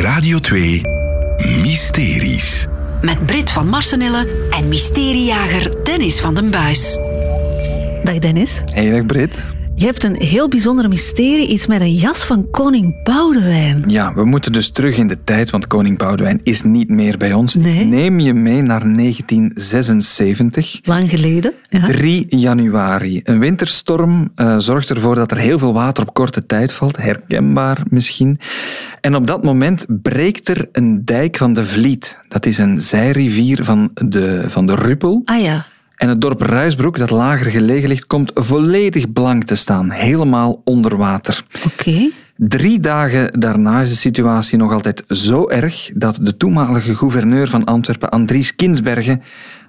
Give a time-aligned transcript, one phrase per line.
[0.00, 0.80] Radio 2
[1.62, 2.66] Mysteries.
[3.00, 6.98] Met Brit van Marsenille en mysteriejager Dennis van den Buis.
[8.04, 8.62] Dag Dennis.
[8.64, 9.61] Hey, dag Brit.
[9.82, 13.84] Je hebt een heel bijzonder mysterie, iets met een jas van koning Boudewijn.
[13.86, 17.32] Ja, we moeten dus terug in de tijd, want koning Boudewijn is niet meer bij
[17.32, 17.54] ons.
[17.54, 17.84] Nee.
[17.84, 20.80] Neem je mee naar 1976.
[20.82, 21.52] Lang geleden.
[21.68, 21.84] Ja.
[21.84, 23.20] 3 januari.
[23.24, 26.96] Een winterstorm uh, zorgt ervoor dat er heel veel water op korte tijd valt.
[26.96, 28.38] Herkenbaar misschien.
[29.00, 32.18] En op dat moment breekt er een dijk van de Vliet.
[32.28, 35.22] Dat is een zijrivier van de, van de Ruppel.
[35.24, 35.66] Ah ja.
[36.02, 39.90] En het dorp Ruisbroek, dat lager gelegen ligt, komt volledig blank te staan.
[39.90, 41.44] Helemaal onder water.
[41.66, 42.10] Oké.
[42.36, 47.64] Drie dagen daarna is de situatie nog altijd zo erg dat de toenmalige gouverneur van
[47.64, 49.22] Antwerpen, Andries Kinsbergen,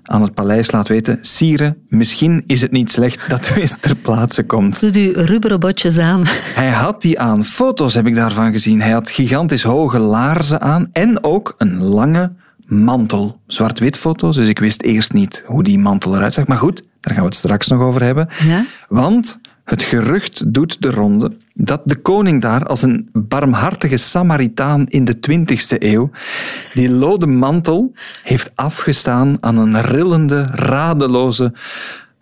[0.03, 3.95] aan het paleis laat weten: Sire, misschien is het niet slecht dat u eens ter
[3.95, 4.79] plaatse komt.
[4.79, 6.21] Doet u rubberen botjes aan?
[6.55, 7.43] Hij had die aan.
[7.43, 8.81] Foto's heb ik daarvan gezien.
[8.81, 12.31] Hij had gigantisch hoge laarzen aan en ook een lange
[12.73, 13.41] mantel.
[13.47, 16.47] Zwart-wit foto's, dus ik wist eerst niet hoe die mantel eruit zag.
[16.47, 18.27] Maar goed, daar gaan we het straks nog over hebben.
[18.43, 18.65] Ja?
[18.87, 25.05] Want het gerucht doet de ronde dat de koning daar als een barmhartige Samaritaan in
[25.05, 26.09] de 20e eeuw
[26.73, 31.53] die lode mantel heeft afgestaan aan een rillende, radeloze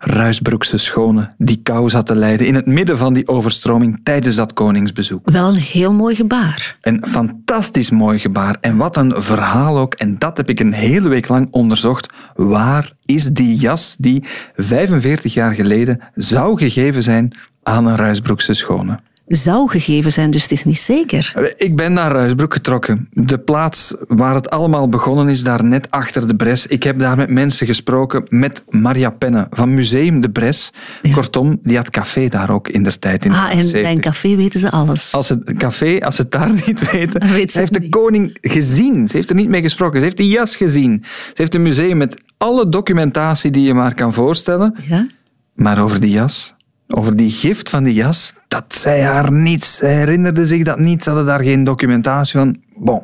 [0.04, 4.52] Ruisbroekse schone die kou zat te lijden in het midden van die overstroming tijdens dat
[4.52, 5.30] koningsbezoek.
[5.30, 6.76] Wel een heel mooi gebaar.
[6.80, 8.56] Een fantastisch mooi gebaar.
[8.60, 9.94] En wat een verhaal ook.
[9.94, 12.12] En dat heb ik een hele week lang onderzocht.
[12.34, 14.24] Waar is die jas die
[14.56, 18.98] 45 jaar geleden zou gegeven zijn aan een Ruisbroekse schone?
[19.36, 21.52] Zou gegeven zijn, dus het is niet zeker.
[21.56, 23.08] Ik ben naar Ruisbroek getrokken.
[23.10, 26.66] De plaats waar het allemaal begonnen is, daar net achter de Bres.
[26.66, 30.72] Ik heb daar met mensen gesproken, met Maria Penne van Museum de Bres.
[31.02, 31.14] Ja.
[31.14, 33.24] Kortom, die had café daar ook in der tijd.
[33.24, 34.04] In Ah, en bij een 70.
[34.04, 35.12] café weten ze alles.
[35.12, 37.32] Als het café, als ze het daar niet weten.
[37.32, 39.08] Weet ze heeft de koning gezien.
[39.08, 39.98] Ze heeft er niet mee gesproken.
[39.98, 41.04] Ze heeft die jas gezien.
[41.04, 44.74] Ze heeft een museum met alle documentatie die je maar kan voorstellen.
[44.88, 45.06] Ja?
[45.54, 46.54] Maar over die jas,
[46.88, 49.76] over die gift van die jas, dat zei haar niets.
[49.76, 51.02] Ze herinnerde zich dat niet.
[51.02, 52.60] Ze hadden daar geen documentatie van.
[52.76, 53.02] Bon.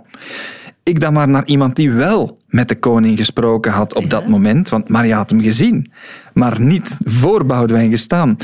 [0.88, 4.69] Ik dan maar naar iemand die wel met de koning gesproken had op dat moment,
[4.69, 5.91] want Maria had hem gezien,
[6.32, 8.37] maar niet voor Boudewijn gestaan.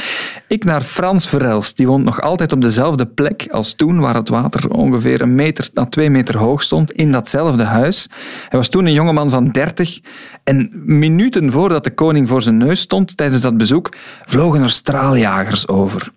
[0.49, 4.28] Ik naar Frans Verels, die woont nog altijd op dezelfde plek als toen, waar het
[4.28, 8.09] water ongeveer een meter à twee meter hoog stond, in datzelfde huis.
[8.49, 10.00] Hij was toen een jongeman van dertig
[10.43, 13.94] en minuten voordat de koning voor zijn neus stond tijdens dat bezoek,
[14.25, 16.12] vlogen er straaljagers over.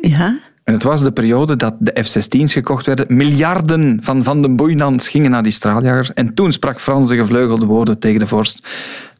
[0.00, 0.38] Ja?
[0.64, 3.16] En het was de periode dat de F-16's gekocht werden.
[3.16, 6.12] Miljarden van Van den Boeinans gingen naar die straaljagers.
[6.12, 8.68] En toen sprak Frans de gevleugelde woorden tegen de vorst.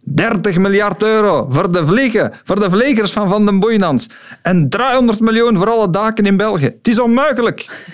[0.01, 4.09] 30 miljard euro voor de vliegen, voor de vliegers van Van den Boeinans.
[4.43, 6.65] En 300 miljoen voor alle daken in België.
[6.65, 7.85] Het is onmogelijk.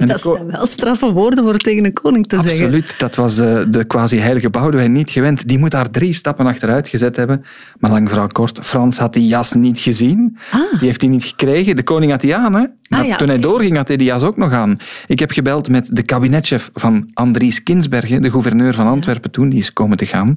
[0.00, 2.64] En de Dat zijn wel straffe woorden voor tegen een koning te zeggen.
[2.64, 5.48] Absoluut, dat was eh, de quasi-heilige Boudewijn niet gewend.
[5.48, 7.44] Die moet daar drie stappen achteruit gezet hebben.
[7.78, 10.36] Maar lang vooral kort, Frans had die jas niet gezien.
[10.50, 10.60] Ah.
[10.78, 11.76] Die heeft hij niet gekregen.
[11.76, 12.64] De koning had die aan, hè?
[12.88, 14.78] Maar ja, toen hij doorging, had hij die jas ook nog aan.
[15.06, 19.58] Ik heb gebeld met de kabinetchef van Andries Kinsbergen, de gouverneur van Antwerpen toen, die
[19.58, 20.34] is komen te gaan.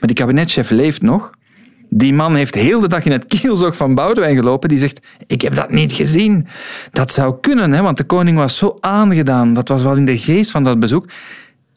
[0.00, 1.30] Maar die kabinetchef leeft nog.
[1.96, 4.68] Die man heeft heel de dag in het kielzog van Boudewijn gelopen.
[4.68, 6.46] Die zegt, ik heb dat niet gezien.
[6.90, 9.54] Dat zou kunnen, hè, want de koning was zo aangedaan.
[9.54, 11.08] Dat was wel in de geest van dat bezoek.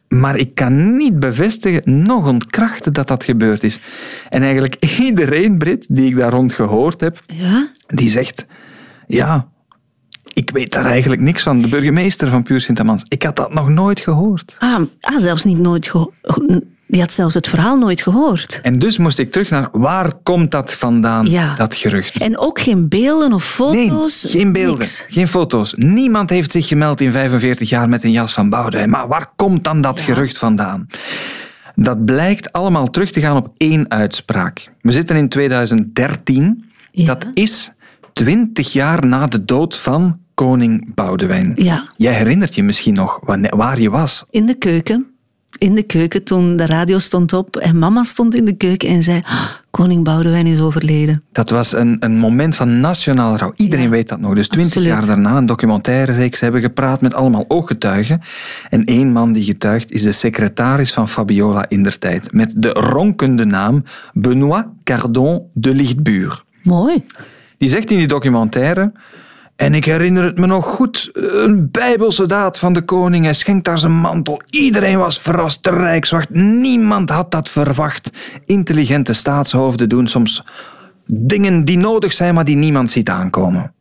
[0.08, 3.80] Maar ik kan niet bevestigen, nog ontkrachten dat dat gebeurd is.
[4.28, 4.74] En eigenlijk
[5.06, 7.68] iedereen, Brit, die ik daar rond gehoord heb, Ja?
[7.86, 8.46] die zegt,
[9.06, 9.48] ja,
[10.32, 11.60] ik weet daar eigenlijk niks van.
[11.60, 13.04] De burgemeester van Puur Sint-Amans.
[13.08, 14.56] Ik had dat nog nooit gehoord.
[14.58, 16.14] Ah, ah zelfs niet nooit gehoord.
[16.90, 18.58] Die had zelfs het verhaal nooit gehoord.
[18.62, 21.54] En dus moest ik terug naar, waar komt dat vandaan, Ja.
[21.54, 22.22] dat gerucht?
[22.22, 24.26] En ook geen beelden of Nee, foto's?
[24.28, 25.04] geen beelden, niks.
[25.08, 25.72] geen foto's.
[25.76, 28.90] Niemand heeft zich gemeld in 45 jaar met een jas van Boudewijn.
[28.90, 30.86] Maar waar komt dan dat gerucht vandaan?
[31.74, 34.72] Dat blijkt allemaal terug te gaan op één uitspraak.
[34.80, 36.64] We zitten in 2013.
[36.92, 37.06] Ja.
[37.06, 37.70] Dat is
[38.12, 41.52] 20 jaar na de dood van koning Boudewijn.
[41.56, 41.84] Ja.
[41.96, 43.20] Jij herinnert je misschien nog
[43.56, 44.24] waar je was.
[44.30, 45.06] In de keuken.
[45.58, 49.02] In de keuken toen de radio stond op en mama stond in de keuken en
[49.02, 51.22] zei: "Ah, Koning Boudewijn is overleden.
[51.32, 53.52] Dat was een, een moment van nationaal rouw.
[53.56, 54.34] Iedereen Ja, weet dat nog.
[54.34, 58.20] Dus twintig jaar daarna, een documentaire reeks, hebben gepraat met allemaal ooggetuigen.
[58.70, 62.32] En één man die getuigt is de secretaris van Fabiola in der tijd.
[62.32, 66.42] Met de ronkende naam Benoît Cardon de Lichtbuur.
[66.62, 67.04] Mooi.
[67.58, 68.92] Die zegt in die documentaire...
[69.58, 71.10] En ik herinner het me nog goed.
[71.12, 73.24] Een bijbelsoldaat van de koning.
[73.24, 74.40] Hij schenkt daar zijn mantel.
[74.50, 75.64] Iedereen was verrast.
[75.64, 76.30] De rijkswacht.
[76.30, 78.10] Niemand had dat verwacht.
[78.44, 80.44] Intelligente staatshoofden doen soms
[81.06, 83.72] dingen die nodig zijn, maar die niemand ziet aankomen.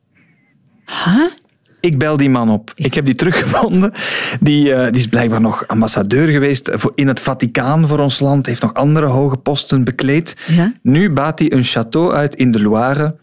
[0.85, 1.31] Huh?
[1.79, 2.71] Ik bel die man op.
[2.75, 3.94] Ik heb die teruggevonden.
[4.39, 8.45] Die, eh, die is blijkbaar nog ambassadeur geweest voor, in het Vaticaan voor ons land.
[8.45, 10.35] Heeft nog andere hoge posten bekleed.
[10.47, 10.71] Ja.
[10.81, 13.15] Nu baat hij een château uit in de Loire.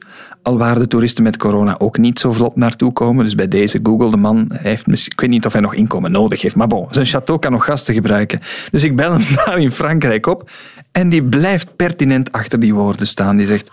[0.44, 3.25] Al waar de toeristen met corona ook niet zo vlot naartoe komen.
[3.25, 6.43] Dus bij deze Google, de man, heeft, ik weet niet of hij nog inkomen nodig
[6.43, 6.55] heeft.
[6.55, 8.41] Maar bon, zijn château kan nog gasten gebruiken.
[8.70, 10.50] Dus ik bel hem daar in Frankrijk op.
[10.94, 13.37] En die blijft pertinent achter die woorden staan.
[13.37, 13.70] Die zegt,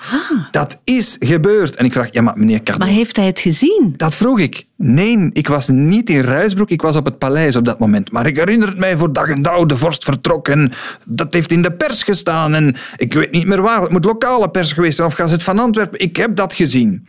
[0.51, 1.75] dat is gebeurd.
[1.75, 3.94] En ik vraag, ja maar meneer Cardon, Maar heeft hij het gezien?
[3.97, 4.65] dat vroeg ik.
[4.77, 8.12] Nee, ik was niet in Ruisbroek, ik was op het paleis op dat moment.
[8.12, 10.71] Maar ik herinner het mij voor dag en dauw, de vorst vertrok en
[11.06, 12.53] dat heeft in de pers gestaan.
[12.53, 15.59] En ik weet niet meer waar, het moet lokale pers geweest zijn of Gazet van
[15.59, 16.00] Antwerpen.
[16.00, 17.07] Ik heb dat gezien.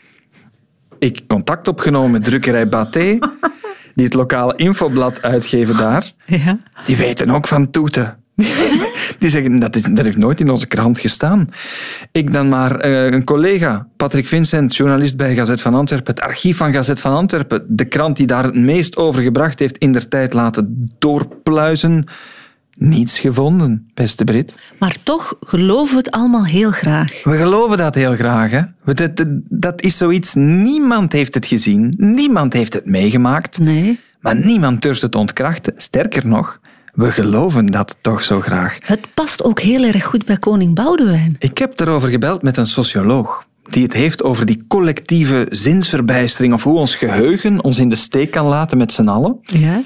[0.98, 3.18] Ik contact opgenomen met drukkerij Baté,
[3.92, 6.12] die het lokale infoblad uitgeven daar.
[6.26, 6.58] Ja.
[6.84, 8.16] Die weten ook van toeten.
[9.18, 11.48] Die zeggen, dat, is, dat heeft nooit in onze krant gestaan.
[12.12, 16.56] Ik dan maar eh, een collega, Patrick Vincent, journalist bij Gazet van Antwerpen, het archief
[16.56, 20.08] van Gazet van Antwerpen, de krant die daar het meest over gebracht heeft, in der
[20.08, 22.04] tijd laten doorpluizen.
[22.72, 24.54] Niets gevonden, beste Brit.
[24.78, 27.24] Maar toch geloven we het allemaal heel graag.
[27.24, 28.50] We geloven dat heel graag.
[28.50, 28.60] Hè?
[28.84, 33.58] Dat, dat is zoiets, niemand heeft het gezien, niemand heeft het meegemaakt.
[33.58, 34.00] Nee.
[34.20, 35.72] Maar niemand durft het ontkrachten.
[35.76, 36.60] Sterker nog,
[36.92, 38.76] we geloven dat toch zo graag.
[38.84, 41.36] Het past ook heel erg goed bij koning Boudewijn.
[41.38, 43.46] Ik heb erover gebeld met een socioloog.
[43.70, 46.54] Die het heeft over die collectieve zinsverbijstering.
[46.54, 49.38] Of hoe ons geheugen ons in de steek kan laten met z'n allen.
[49.42, 49.82] Ja.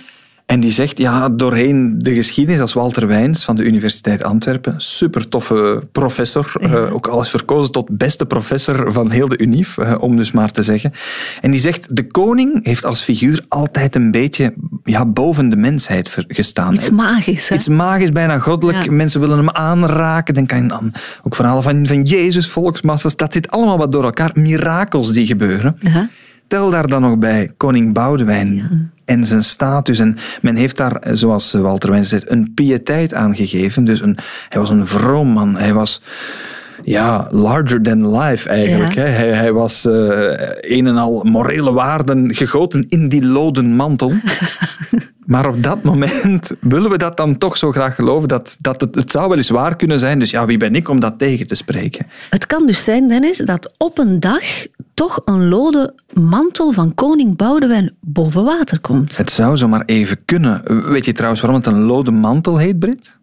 [0.47, 5.29] En die zegt, ja, doorheen de geschiedenis als Walter Wijns van de Universiteit Antwerpen, super
[5.29, 9.94] toffe professor, eh, ook al is verkozen tot beste professor van heel de UNIF, eh,
[9.99, 10.93] om dus maar te zeggen.
[11.41, 14.55] En die zegt, de koning heeft als figuur altijd een beetje
[14.86, 16.74] ja, boven de mensheid gestaan.
[16.74, 17.54] Iets magisch, hè?
[17.54, 18.84] Iets magisch, bijna goddelijk.
[18.84, 18.90] Ja.
[18.92, 20.34] Mensen willen hem aanraken.
[20.34, 20.92] Denk aan,
[21.22, 23.16] ook verhalen van, van Jezus, volksmassa's.
[23.16, 24.30] Dat zit allemaal wat door elkaar.
[24.34, 25.76] Mirakels die gebeuren.
[25.80, 26.08] Ja.
[26.48, 29.98] Tel daar dan nog bij koning Boudewijn en zijn status.
[29.98, 33.84] En men heeft daar, eh, zoals Walter Wijns zegt, een piëteit aan gegeven.
[33.84, 34.18] Dus een,
[34.48, 35.58] hij was een vroom man.
[35.58, 36.02] Hij was
[36.82, 38.94] ja, larger than life eigenlijk.
[38.94, 39.02] Ja.
[39.02, 39.08] Hè.
[39.08, 39.94] Hij, hij was eh,
[40.61, 44.12] een en al morele waarden gegoten in die loden mantel.
[45.26, 48.28] Maar op dat moment willen we dat dan toch zo graag geloven.
[48.28, 50.19] Dat, dat het, het zou wel eens waar kunnen zijn.
[50.19, 52.06] Dus ja, wie ben ik om dat tegen te spreken?
[52.31, 54.43] Het kan dus zijn, Dennis, dat op een dag
[54.94, 59.17] toch een lode mantel van koning Boudewijn boven water komt.
[59.17, 60.62] Het zou zomaar even kunnen.
[60.90, 63.15] Weet je trouwens waarom het een loden mantel heet, Brit?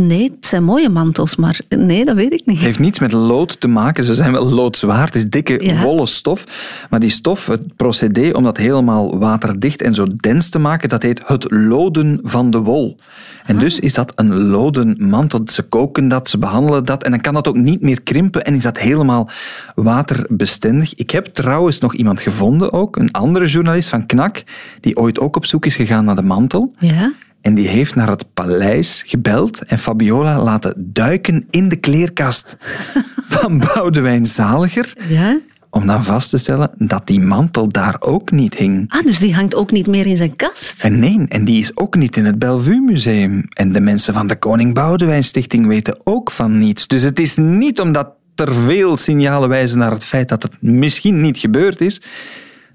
[0.00, 2.56] Nee, het zijn mooie mantels, maar nee, dat weet ik niet.
[2.56, 4.04] Het heeft niets met lood te maken.
[4.04, 5.04] Ze zijn wel loodzwaar.
[5.04, 5.82] Het is dikke, Ja.
[5.82, 6.44] wollen stof.
[6.90, 11.02] Maar die stof, het procedé om dat helemaal waterdicht en zo dens te maken, dat
[11.02, 12.96] heet het loden van de wol.
[13.44, 15.40] En dus is dat een loden mantel.
[15.44, 17.04] Ze koken dat, ze behandelen dat.
[17.04, 19.28] En dan kan dat ook niet meer krimpen en is dat helemaal
[19.74, 20.94] waterbestendig.
[20.94, 24.42] Ik heb trouwens nog iemand gevonden, ook een andere journalist van Knak,
[24.80, 26.72] die ooit ook op zoek is gegaan naar de mantel.
[26.78, 27.12] Ja?
[27.40, 32.56] En die heeft naar het paleis gebeld en Fabiola laten duiken in de kleerkast
[33.36, 34.92] van Boudewijn Zaliger.
[35.08, 35.40] Ja?
[35.70, 38.84] Om dan vast te stellen dat die mantel daar ook niet hing.
[38.88, 40.84] Ah, dus die hangt ook niet meer in zijn kast.
[40.84, 43.44] En nee, en die is ook niet in het Bellevue Museum.
[43.48, 46.86] En de mensen van de Koning Boudewijn Stichting weten ook van niets.
[46.86, 51.20] Dus het is niet omdat er veel signalen wijzen naar het feit dat het misschien
[51.20, 52.02] niet gebeurd is,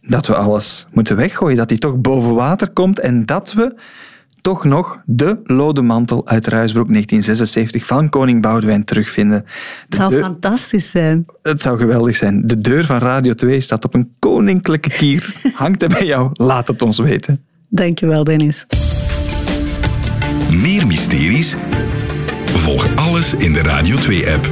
[0.01, 1.57] dat we alles moeten weggooien.
[1.57, 3.75] Dat die toch boven water komt en dat we
[4.43, 9.39] toch nog de lode mantel uit Ruisbroek 1976 van koning Boudewijn terugvinden.
[9.45, 9.51] De
[9.85, 11.25] Het zou deur- fantastisch zijn.
[11.41, 12.47] het zou geweldig zijn.
[12.47, 15.33] De deur van Radio 2 staat op een koninklijke kier.
[15.53, 16.29] Hangt hij bij jou?
[16.33, 17.43] Laat het ons weten.
[17.69, 18.65] Dankjewel, Dennis.
[20.51, 21.55] Meer mysteries?
[22.45, 24.49] Volg alles in de Radio 2-app.